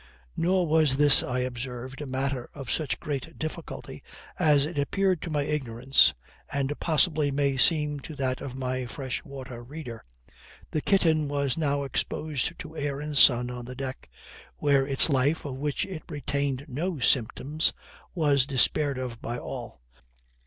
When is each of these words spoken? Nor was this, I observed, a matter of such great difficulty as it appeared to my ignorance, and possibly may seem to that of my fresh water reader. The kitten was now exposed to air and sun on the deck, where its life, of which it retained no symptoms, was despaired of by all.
Nor 0.35 0.65
was 0.65 0.97
this, 0.97 1.21
I 1.21 1.41
observed, 1.41 2.01
a 2.01 2.07
matter 2.07 2.49
of 2.55 2.71
such 2.71 2.99
great 2.99 3.37
difficulty 3.37 4.01
as 4.39 4.65
it 4.65 4.79
appeared 4.79 5.21
to 5.21 5.29
my 5.29 5.43
ignorance, 5.43 6.15
and 6.51 6.73
possibly 6.79 7.29
may 7.29 7.55
seem 7.55 7.99
to 7.99 8.15
that 8.15 8.41
of 8.41 8.55
my 8.57 8.87
fresh 8.87 9.23
water 9.23 9.61
reader. 9.63 10.03
The 10.71 10.81
kitten 10.81 11.27
was 11.27 11.55
now 11.55 11.83
exposed 11.83 12.57
to 12.57 12.75
air 12.75 12.99
and 12.99 13.15
sun 13.15 13.51
on 13.51 13.65
the 13.65 13.75
deck, 13.75 14.09
where 14.57 14.87
its 14.87 15.07
life, 15.07 15.45
of 15.45 15.57
which 15.57 15.85
it 15.85 16.01
retained 16.09 16.65
no 16.67 16.97
symptoms, 16.97 17.71
was 18.15 18.47
despaired 18.47 18.97
of 18.97 19.21
by 19.21 19.37
all. 19.37 19.83